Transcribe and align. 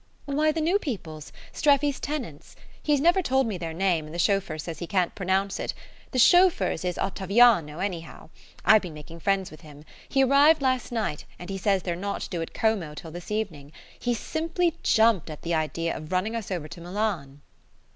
"Why, 0.25 0.51
the 0.51 0.61
new 0.61 0.79
people's 0.79 1.31
Streffy's 1.53 1.99
tenants. 1.99 2.55
He's 2.81 2.99
never 2.99 3.21
told 3.21 3.45
me 3.45 3.59
their 3.59 3.71
name, 3.71 4.05
and 4.07 4.15
the 4.15 4.17
chauffeur 4.17 4.57
says 4.57 4.79
he 4.79 4.87
can't 4.87 5.13
pronounce 5.13 5.59
it. 5.59 5.75
The 6.09 6.17
chauffeur's 6.17 6.83
is 6.83 6.97
Ottaviano, 6.97 7.77
anyhow; 7.77 8.31
I've 8.65 8.81
been 8.81 8.95
making 8.95 9.19
friends 9.19 9.51
with 9.51 9.61
him. 9.61 9.85
He 10.09 10.23
arrived 10.23 10.63
last 10.63 10.91
night, 10.91 11.25
and 11.37 11.51
he 11.51 11.57
says 11.59 11.83
they're 11.83 11.95
not 11.95 12.27
due 12.31 12.41
at 12.41 12.51
Como 12.55 12.95
till 12.95 13.11
this 13.11 13.29
evening. 13.29 13.71
He 13.99 14.15
simply 14.15 14.75
jumped 14.81 15.29
at 15.29 15.43
the 15.43 15.53
idea 15.53 15.95
of 15.95 16.11
running 16.11 16.35
us 16.35 16.49
over 16.49 16.67
to 16.67 16.81
Milan." 16.81 17.41